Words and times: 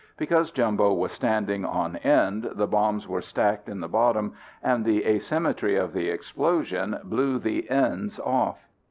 Because 0.17 0.49
Jumbo 0.49 0.93
was 0.93 1.11
standing 1.11 1.63
on 1.63 1.97
end, 1.97 2.49
the 2.55 2.65
bombs 2.65 3.07
were 3.07 3.21
stacked 3.21 3.69
in 3.69 3.81
the 3.81 3.87
bottom 3.87 4.33
and 4.63 4.83
the 4.83 5.05
asymmetry 5.05 5.75
of 5.75 5.93
the 5.93 6.09
explosion 6.09 6.97
blew 7.03 7.37
the 7.37 7.69
ends 7.69 8.19
off. 8.19 8.57